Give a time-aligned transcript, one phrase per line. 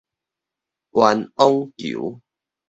[0.93, 2.19] 冤枉球